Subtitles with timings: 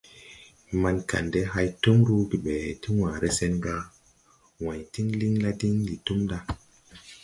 [0.81, 3.75] Man kandɛ hay tum ruugi ɓɛ ti wããre sen ga:
[4.63, 6.37] «wãy tiŋ liŋ la diŋ ndi tum ɗa!».